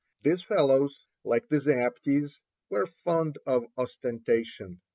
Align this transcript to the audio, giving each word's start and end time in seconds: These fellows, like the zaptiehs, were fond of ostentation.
These 0.23 0.41
fellows, 0.41 1.05
like 1.23 1.47
the 1.47 1.59
zaptiehs, 1.59 2.31
were 2.71 2.87
fond 3.03 3.37
of 3.45 3.65
ostentation. 3.77 4.81